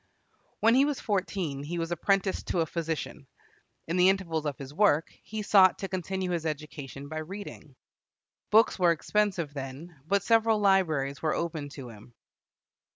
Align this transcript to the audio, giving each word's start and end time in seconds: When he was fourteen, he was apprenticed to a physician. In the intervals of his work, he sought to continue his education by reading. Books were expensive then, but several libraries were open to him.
When 0.61 0.73
he 0.73 0.83
was 0.83 0.99
fourteen, 0.99 1.61
he 1.61 1.77
was 1.77 1.91
apprenticed 1.91 2.47
to 2.47 2.61
a 2.61 2.65
physician. 2.65 3.27
In 3.87 3.97
the 3.97 4.09
intervals 4.09 4.47
of 4.47 4.57
his 4.57 4.73
work, 4.73 5.11
he 5.21 5.43
sought 5.43 5.77
to 5.77 5.87
continue 5.87 6.31
his 6.31 6.43
education 6.47 7.07
by 7.07 7.19
reading. 7.19 7.75
Books 8.49 8.79
were 8.79 8.91
expensive 8.93 9.53
then, 9.53 10.01
but 10.07 10.23
several 10.23 10.57
libraries 10.57 11.21
were 11.21 11.35
open 11.35 11.69
to 11.77 11.89
him. 11.89 12.15